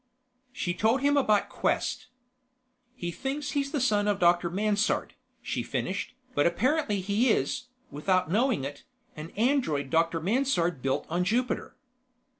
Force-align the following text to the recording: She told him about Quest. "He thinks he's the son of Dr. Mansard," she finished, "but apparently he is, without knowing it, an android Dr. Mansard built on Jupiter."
She 0.51 0.73
told 0.73 1.01
him 1.01 1.15
about 1.15 1.47
Quest. 1.47 2.07
"He 2.95 3.11
thinks 3.11 3.51
he's 3.51 3.71
the 3.71 3.79
son 3.79 4.07
of 4.07 4.17
Dr. 4.17 4.49
Mansard," 4.49 5.13
she 5.43 5.61
finished, 5.61 6.15
"but 6.33 6.47
apparently 6.47 7.01
he 7.01 7.29
is, 7.29 7.67
without 7.91 8.27
knowing 8.31 8.63
it, 8.63 8.83
an 9.15 9.29
android 9.37 9.91
Dr. 9.91 10.19
Mansard 10.19 10.81
built 10.81 11.05
on 11.07 11.23
Jupiter." 11.23 11.75